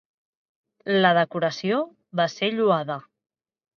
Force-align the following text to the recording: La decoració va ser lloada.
La 1.03 1.11
decoració 1.19 1.83
va 2.21 2.29
ser 2.37 2.51
lloada. 2.57 2.97